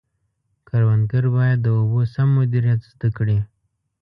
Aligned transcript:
کروندګر 0.67 1.23
باید 1.35 1.57
د 1.61 1.67
اوبو 1.79 2.01
سم 2.13 2.29
مدیریت 2.39 2.79
زده 2.91 3.09
کړي. 3.17 3.37